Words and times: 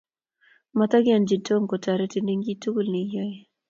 amatkiyonchi 0.73 1.35
Tom 1.47 1.61
kotoretin 1.71 2.29
eng 2.31 2.43
kiy 2.45 2.59
tugul 2.61 2.87
neiyoe 2.91 3.37